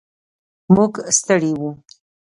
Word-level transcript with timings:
موږ 0.73 0.93
ستړي 1.17 1.51
و. 1.61 1.61